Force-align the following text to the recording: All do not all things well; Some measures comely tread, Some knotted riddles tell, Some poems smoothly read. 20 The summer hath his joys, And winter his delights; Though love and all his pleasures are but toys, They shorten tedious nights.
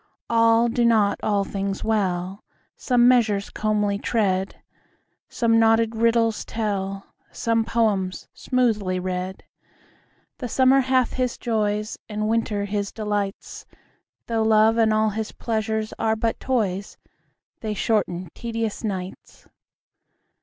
All 0.31 0.67
do 0.67 0.83
not 0.83 1.19
all 1.21 1.43
things 1.43 1.83
well; 1.83 2.43
Some 2.75 3.07
measures 3.07 3.51
comely 3.51 3.99
tread, 3.99 4.55
Some 5.29 5.59
knotted 5.59 5.95
riddles 5.95 6.43
tell, 6.43 7.13
Some 7.31 7.63
poems 7.65 8.27
smoothly 8.33 8.99
read. 8.99 9.43
20 10.39 10.39
The 10.39 10.47
summer 10.49 10.79
hath 10.79 11.13
his 11.13 11.37
joys, 11.37 11.99
And 12.09 12.27
winter 12.27 12.65
his 12.65 12.91
delights; 12.91 13.67
Though 14.25 14.41
love 14.41 14.75
and 14.79 14.91
all 14.91 15.11
his 15.11 15.31
pleasures 15.33 15.93
are 15.99 16.15
but 16.15 16.39
toys, 16.39 16.97
They 17.59 17.75
shorten 17.75 18.29
tedious 18.33 18.83
nights. 18.83 19.47